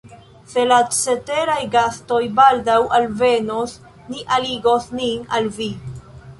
Se 0.51 0.61
la 0.69 0.77
ceteraj 0.99 1.57
gastoj 1.75 2.23
baldaŭ 2.41 2.79
alvenos, 3.01 3.79
ni 4.11 4.27
aligos 4.41 4.93
nin 5.01 5.33
al 5.41 5.55
vi. 5.63 5.73